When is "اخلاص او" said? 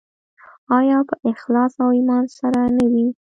1.31-1.89